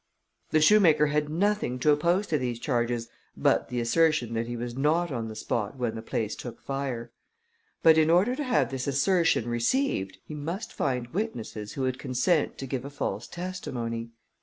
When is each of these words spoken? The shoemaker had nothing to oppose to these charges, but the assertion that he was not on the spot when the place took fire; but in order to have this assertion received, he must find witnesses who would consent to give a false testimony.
The 0.49 0.61
shoemaker 0.61 1.05
had 1.05 1.29
nothing 1.29 1.77
to 1.81 1.91
oppose 1.91 2.25
to 2.25 2.39
these 2.39 2.57
charges, 2.57 3.07
but 3.37 3.69
the 3.69 3.79
assertion 3.79 4.33
that 4.33 4.47
he 4.47 4.57
was 4.57 4.75
not 4.75 5.11
on 5.11 5.27
the 5.27 5.35
spot 5.35 5.75
when 5.77 5.93
the 5.93 6.01
place 6.01 6.35
took 6.35 6.59
fire; 6.59 7.11
but 7.83 7.99
in 7.99 8.09
order 8.09 8.35
to 8.35 8.43
have 8.43 8.71
this 8.71 8.87
assertion 8.87 9.47
received, 9.47 10.17
he 10.25 10.33
must 10.33 10.73
find 10.73 11.09
witnesses 11.13 11.73
who 11.73 11.83
would 11.83 11.99
consent 11.99 12.57
to 12.57 12.65
give 12.65 12.83
a 12.83 12.89
false 12.89 13.27
testimony. 13.27 14.09